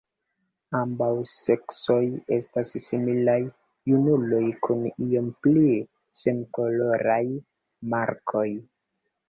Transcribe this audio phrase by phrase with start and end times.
[0.77, 1.97] Ambaŭ seksoj
[2.37, 3.37] estas similaj;
[3.93, 5.77] junuloj kun iom pli
[6.25, 7.23] senkoloraj
[7.95, 8.49] markoj.